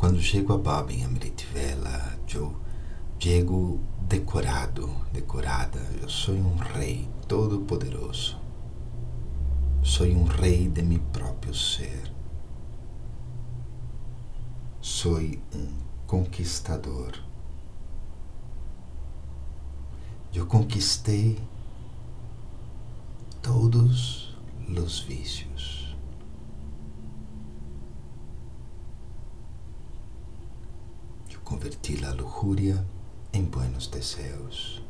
Quando 0.00 0.18
chego 0.18 0.54
a 0.54 0.56
Baba 0.56 0.90
em 0.94 1.04
Amritvela, 1.04 2.18
eu 2.34 2.58
chego 3.18 3.78
decorado, 4.00 4.88
decorada. 5.12 5.78
Eu 6.00 6.08
sou 6.08 6.34
um 6.34 6.56
rei 6.56 7.06
todo-poderoso. 7.28 8.40
Sou 9.82 10.06
um 10.06 10.24
rei 10.24 10.70
de 10.70 10.80
meu 10.80 11.00
próprio 11.12 11.54
ser. 11.54 12.10
Sou 14.80 15.18
um 15.20 15.68
conquistador. 16.06 17.12
Eu 20.32 20.46
conquistei 20.46 21.38
todos 23.42 24.34
os 24.66 25.00
vícios. 25.00 25.80
Eu 31.30 31.38
converti 31.50 32.00
a 32.04 32.12
lujuria 32.12 32.86
em 33.32 33.44
buenos 33.44 33.88
deseos. 33.88 34.80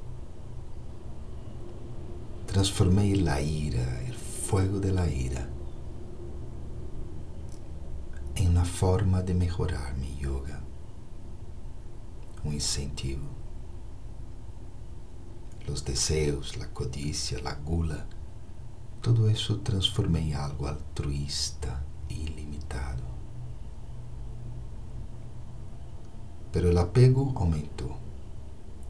Transformei 2.46 3.26
a 3.26 3.40
ira, 3.40 3.78
o 4.10 4.12
fuego 4.12 4.78
de 4.78 4.92
la 4.92 5.06
ira, 5.08 5.50
em 8.36 8.46
uma 8.50 8.66
forma 8.66 9.22
de 9.22 9.32
melhorar 9.32 9.96
mi 9.96 10.18
yoga, 10.20 10.62
um 12.44 12.52
incentivo. 12.52 13.30
Os 15.66 15.80
desejos, 15.80 16.60
a 16.60 16.66
codicia, 16.66 17.40
a 17.42 17.54
gula, 17.54 18.06
todo 19.00 19.30
isso 19.30 19.56
transformei 19.58 20.24
em 20.24 20.34
algo 20.34 20.66
altruísta 20.66 21.82
e 22.10 22.14
ilimitado. 22.14 23.09
Pero 26.52 26.70
el 26.70 26.78
apego 26.78 27.32
aumentou, 27.36 27.96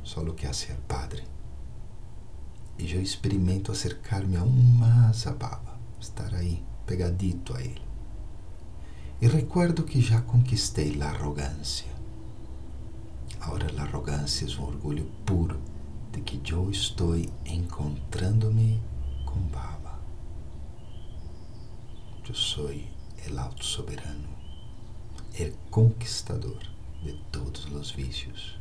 só 0.03 0.25
que 0.35 0.47
hacia 0.47 0.75
el 0.75 0.81
Padre. 0.81 1.25
E 2.79 2.91
eu 2.95 3.03
experimento 3.03 3.71
acercar-me 3.71 4.37
aún 4.37 4.79
mais 4.79 5.27
a 5.27 5.33
Baba, 5.33 5.79
estar 6.01 6.35
aí, 6.35 6.65
pegadito 6.87 7.55
a 7.55 7.61
Ele. 7.61 7.83
E 9.21 9.29
recuerdo 9.29 9.85
que 9.85 10.01
já 10.01 10.23
conquistei 10.23 10.97
a 11.03 11.11
arrogância. 11.11 11.93
Agora 13.41 13.67
a 13.79 13.83
arrogância 13.83 14.47
é 14.47 14.59
um 14.59 14.65
orgulho 14.65 15.05
puro 15.27 15.61
de 16.13 16.23
que 16.23 16.41
eu 16.51 16.71
estou 16.71 17.15
encontrando-me 17.45 18.81
com 19.27 19.39
Baba. 19.49 20.01
Eu 22.27 22.35
sou 22.35 22.71
o 22.71 23.39
alto 23.39 23.65
soberano, 23.65 24.29
o 25.39 25.71
conquistador 25.71 26.61
de 27.03 27.13
todos 27.33 27.50
os 27.81 27.91
vícios. 27.93 28.61